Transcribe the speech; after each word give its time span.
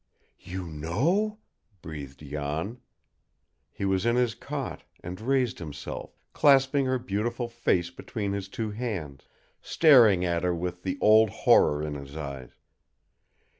"You 0.39 0.65
know!" 0.65 1.37
breathed 1.83 2.21
Jan. 2.25 2.79
He 3.71 3.85
was 3.85 4.03
in 4.03 4.15
his 4.15 4.33
cot, 4.33 4.83
and 5.03 5.21
raised 5.21 5.59
himself, 5.59 6.17
clasping 6.33 6.87
her 6.87 6.97
beautiful 6.97 7.47
face 7.47 7.91
between 7.91 8.33
his 8.33 8.49
two 8.49 8.71
hands, 8.71 9.27
staring 9.61 10.25
at 10.25 10.41
her 10.43 10.55
with 10.55 10.81
the 10.81 10.97
old 11.01 11.29
horror 11.29 11.83
in 11.83 11.93
his 11.93 12.17
eyes. 12.17 12.55